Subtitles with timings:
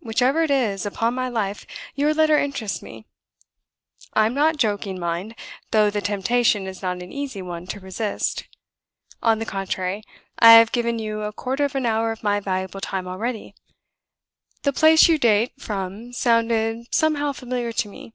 [0.00, 3.06] Whichever it is, upon my life your letter interests me.
[4.12, 5.36] "I am not joking, mind
[5.70, 8.48] though the temptation is not an easy one to resist.
[9.22, 10.02] On the contrary,
[10.40, 13.54] I have given you a quarter of an hour of my valuable time already.
[14.64, 18.14] The place you date from sounded somehow familiar to me.